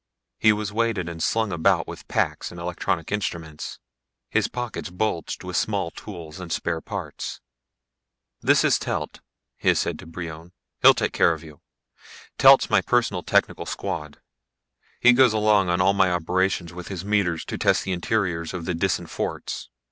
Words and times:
He 0.39 0.51
was 0.51 0.73
weighted 0.73 1.07
and 1.07 1.21
slung 1.21 1.51
about 1.51 1.87
with 1.87 2.07
packs 2.07 2.49
and 2.49 2.59
electronic 2.59 3.11
instruments. 3.11 3.77
His 4.31 4.47
pockets 4.47 4.89
bulged 4.89 5.43
with 5.43 5.55
small 5.55 5.91
tools 5.91 6.39
and 6.39 6.51
spare 6.51 6.81
parts. 6.81 7.39
"This 8.41 8.63
is 8.63 8.79
Telt," 8.79 9.19
Hys 9.61 9.77
said 9.77 9.99
to 9.99 10.07
Brion. 10.07 10.53
"He'll 10.81 10.95
take 10.95 11.13
care 11.13 11.33
of 11.33 11.43
you. 11.43 11.61
Telt's 12.39 12.67
my 12.67 12.81
personal 12.81 13.21
technical 13.21 13.67
squad. 13.67 14.19
He 14.99 15.13
goes 15.13 15.33
along 15.33 15.69
on 15.69 15.79
all 15.81 15.93
my 15.93 16.11
operations 16.11 16.73
with 16.73 16.87
his 16.87 17.05
meters 17.05 17.45
to 17.45 17.59
test 17.59 17.83
the 17.83 17.91
interiors 17.93 18.55
of 18.55 18.65
the 18.65 18.73
Disan 18.73 19.07
forts. 19.07 19.69